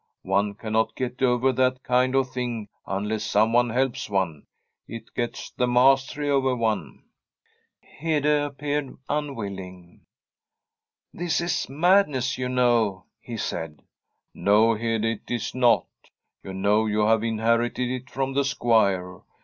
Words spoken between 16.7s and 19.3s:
you have in herited it from the Squire.